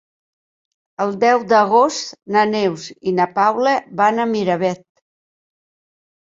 [1.03, 4.83] El deu d'agost na Neus i na Paula van a Miravet.